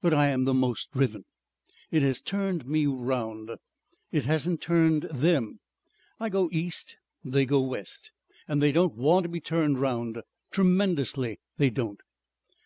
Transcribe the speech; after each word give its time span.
But 0.00 0.14
I 0.14 0.28
am 0.28 0.46
the 0.46 0.54
most 0.54 0.92
driven. 0.92 1.26
It 1.90 2.00
has 2.00 2.22
turned 2.22 2.66
me 2.66 2.86
round. 2.86 3.50
It 4.10 4.24
hasn't 4.24 4.62
turned 4.62 5.02
them. 5.12 5.60
I 6.18 6.30
go 6.30 6.48
East 6.50 6.96
and 7.22 7.34
they 7.34 7.44
go 7.44 7.60
West. 7.60 8.10
And 8.48 8.62
they 8.62 8.72
don't 8.72 8.94
want 8.96 9.24
to 9.24 9.28
be 9.28 9.40
turned 9.40 9.78
round. 9.78 10.22
Tremendously, 10.50 11.38
they 11.58 11.68
don't." 11.68 12.00